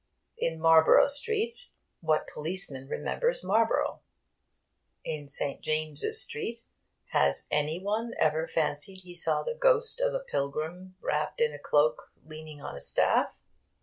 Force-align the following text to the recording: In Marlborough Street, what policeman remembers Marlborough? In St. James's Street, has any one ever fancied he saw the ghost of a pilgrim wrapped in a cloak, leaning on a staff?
In 0.35 0.59
Marlborough 0.59 1.05
Street, 1.05 1.53
what 1.99 2.27
policeman 2.27 2.87
remembers 2.87 3.43
Marlborough? 3.43 4.01
In 5.05 5.27
St. 5.27 5.61
James's 5.61 6.19
Street, 6.19 6.65
has 7.11 7.45
any 7.51 7.79
one 7.79 8.15
ever 8.19 8.47
fancied 8.47 9.01
he 9.03 9.13
saw 9.13 9.43
the 9.43 9.53
ghost 9.53 10.01
of 10.01 10.15
a 10.15 10.19
pilgrim 10.19 10.95
wrapped 11.01 11.39
in 11.39 11.53
a 11.53 11.59
cloak, 11.59 12.11
leaning 12.25 12.63
on 12.63 12.75
a 12.75 12.79
staff? 12.79 13.27